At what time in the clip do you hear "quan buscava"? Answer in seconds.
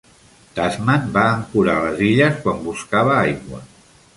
2.47-3.17